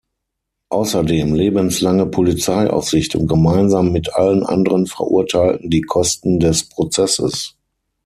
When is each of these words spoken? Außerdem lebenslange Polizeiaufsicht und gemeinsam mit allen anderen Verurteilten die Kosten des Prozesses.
Außerdem 0.69 1.35
lebenslange 1.35 2.07
Polizeiaufsicht 2.07 3.13
und 3.15 3.27
gemeinsam 3.27 3.91
mit 3.91 4.15
allen 4.15 4.43
anderen 4.43 4.87
Verurteilten 4.87 5.69
die 5.69 5.81
Kosten 5.83 6.39
des 6.39 6.67
Prozesses. 6.67 7.55